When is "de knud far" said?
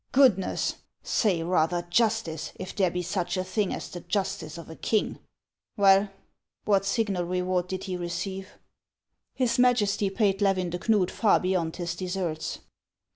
10.71-11.39